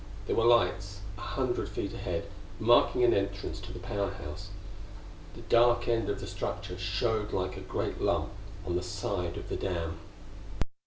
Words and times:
There 0.25 0.35
were 0.35 0.45
lights 0.45 1.01
a 1.15 1.21
hundred 1.21 1.69
feet 1.69 1.93
ahead, 1.93 2.25
marking 2.59 3.03
an 3.03 3.13
entrance 3.13 3.59
to 3.61 3.71
the 3.71 3.77
Power 3.77 4.09
House. 4.09 4.49
The 5.35 5.41
dark 5.41 5.87
end 5.87 6.09
of 6.09 6.19
the 6.19 6.25
structure 6.25 6.79
showed 6.79 7.33
like 7.33 7.55
a 7.55 7.59
great 7.61 8.01
lump 8.01 8.31
on 8.65 8.75
the 8.75 8.81
side 8.81 9.37
of 9.37 9.47
the 9.47 9.57
dam. 9.57 9.99